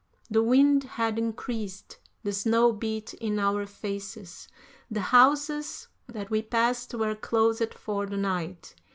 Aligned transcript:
The 0.31 0.41
wind 0.41 0.83
had 0.97 1.19
increased; 1.19 1.99
the 2.23 2.33
snow 2.33 2.71
beat 2.73 3.13
in 3.13 3.37
our 3.37 3.67
faces; 3.67 4.47
the 4.89 4.99
houses 5.13 5.89
that 6.07 6.31
we 6.31 6.41
passed 6.41 6.95
were 6.95 7.13
closed 7.13 7.75
for 7.75 8.07
the 8.07 8.17
night. 8.17 8.73